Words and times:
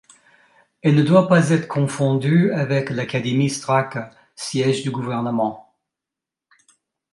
Elle 0.81 0.95
ne 0.95 1.03
doit 1.03 1.27
pas 1.27 1.51
être 1.51 1.67
confondue 1.67 2.51
avec 2.53 2.89
l'académie 2.89 3.51
Straka, 3.51 4.09
siège 4.35 4.81
du 4.81 4.89
gouvernement. 4.89 5.75